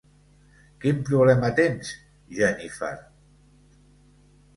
[0.85, 1.91] Quin problema tens,
[2.39, 2.91] Jennifer?